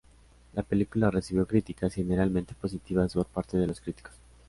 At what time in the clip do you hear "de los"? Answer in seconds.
3.57-3.79